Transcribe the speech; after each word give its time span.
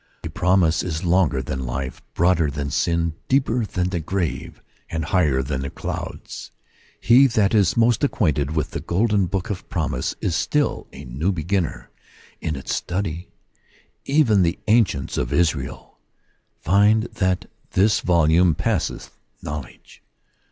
The 0.23 0.31
promise 0.31 0.81
is 0.81 1.03
longer 1.03 1.43
than 1.43 1.63
life, 1.63 2.01
broader 2.15 2.49
than 2.49 2.71
sin, 2.71 3.13
deeper 3.27 3.67
than 3.67 3.89
the 3.89 3.99
grave, 3.99 4.59
and 4.89 5.05
higher 5.05 5.43
than 5.43 5.61
the 5.61 5.69
clouds. 5.69 6.49
He 6.99 7.27
that 7.27 7.53
is 7.53 7.77
most 7.77 8.03
acquainted 8.03 8.55
with 8.55 8.71
the 8.71 8.79
golden 8.79 9.27
book 9.27 9.51
of 9.51 9.69
promise 9.69 10.15
is 10.19 10.35
still 10.35 10.87
a 10.91 11.05
new 11.05 11.31
beginner 11.31 11.91
in 12.41 12.55
its 12.55 12.73
study: 12.73 13.27
even 14.05 14.41
the 14.41 14.57
ancients 14.67 15.19
of 15.19 15.31
Israel 15.31 15.99
find 16.59 17.03
that 17.03 17.45
this 17.73 17.99
volume 17.99 18.55
passeth 18.55 19.15
knowledge. 19.43 20.01